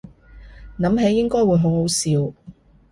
[0.79, 2.33] 諗起應該會好好笑